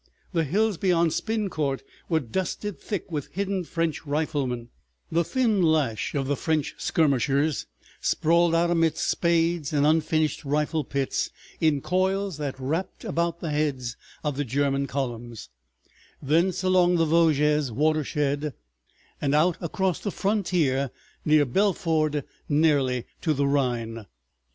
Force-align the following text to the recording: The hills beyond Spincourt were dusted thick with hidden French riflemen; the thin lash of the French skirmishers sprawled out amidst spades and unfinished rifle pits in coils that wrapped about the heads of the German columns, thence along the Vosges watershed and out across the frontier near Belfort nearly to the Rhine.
The 0.33 0.45
hills 0.45 0.77
beyond 0.79 1.13
Spincourt 1.13 1.83
were 2.09 2.19
dusted 2.21 2.79
thick 2.79 3.11
with 3.11 3.27
hidden 3.33 3.63
French 3.63 4.03
riflemen; 4.03 4.69
the 5.11 5.23
thin 5.23 5.61
lash 5.61 6.15
of 6.15 6.25
the 6.25 6.35
French 6.35 6.73
skirmishers 6.79 7.67
sprawled 7.99 8.55
out 8.55 8.71
amidst 8.71 9.07
spades 9.07 9.71
and 9.71 9.85
unfinished 9.85 10.43
rifle 10.43 10.83
pits 10.83 11.29
in 11.59 11.81
coils 11.81 12.37
that 12.37 12.59
wrapped 12.59 13.05
about 13.05 13.41
the 13.41 13.51
heads 13.51 13.95
of 14.23 14.37
the 14.37 14.43
German 14.43 14.87
columns, 14.87 15.49
thence 16.19 16.63
along 16.63 16.95
the 16.95 17.05
Vosges 17.05 17.71
watershed 17.71 18.55
and 19.21 19.35
out 19.35 19.55
across 19.61 19.99
the 19.99 20.09
frontier 20.09 20.89
near 21.25 21.45
Belfort 21.45 22.25
nearly 22.49 23.05
to 23.21 23.35
the 23.35 23.45
Rhine. 23.45 24.07